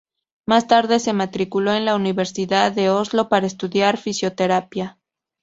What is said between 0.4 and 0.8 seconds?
Más